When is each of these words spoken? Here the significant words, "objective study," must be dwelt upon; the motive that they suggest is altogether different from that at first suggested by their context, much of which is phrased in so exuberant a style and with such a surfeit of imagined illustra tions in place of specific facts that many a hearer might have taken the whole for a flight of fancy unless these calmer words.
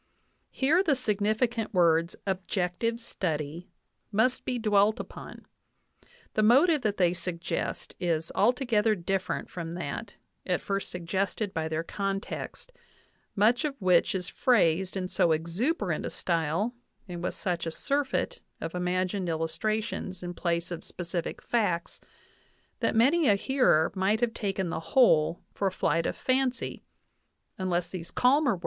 Here 0.49 0.81
the 0.81 0.95
significant 0.95 1.75
words, 1.75 2.15
"objective 2.25 2.99
study," 2.99 3.69
must 4.11 4.45
be 4.45 4.57
dwelt 4.57 4.99
upon; 4.99 5.45
the 6.33 6.41
motive 6.41 6.81
that 6.81 6.97
they 6.97 7.13
suggest 7.13 7.93
is 7.99 8.31
altogether 8.33 8.95
different 8.95 9.47
from 9.47 9.75
that 9.75 10.15
at 10.43 10.59
first 10.59 10.89
suggested 10.89 11.53
by 11.53 11.67
their 11.67 11.83
context, 11.83 12.71
much 13.35 13.63
of 13.63 13.79
which 13.79 14.15
is 14.15 14.27
phrased 14.27 14.97
in 14.97 15.07
so 15.07 15.33
exuberant 15.33 16.03
a 16.03 16.09
style 16.09 16.73
and 17.07 17.21
with 17.21 17.35
such 17.35 17.67
a 17.67 17.71
surfeit 17.71 18.39
of 18.59 18.73
imagined 18.73 19.27
illustra 19.29 19.83
tions 19.83 20.23
in 20.23 20.33
place 20.33 20.71
of 20.71 20.83
specific 20.83 21.43
facts 21.43 22.01
that 22.79 22.95
many 22.95 23.27
a 23.27 23.35
hearer 23.35 23.91
might 23.93 24.19
have 24.19 24.33
taken 24.33 24.71
the 24.71 24.79
whole 24.79 25.43
for 25.53 25.67
a 25.67 25.71
flight 25.71 26.07
of 26.07 26.15
fancy 26.15 26.81
unless 27.59 27.87
these 27.87 28.09
calmer 28.09 28.53
words. 28.53 28.59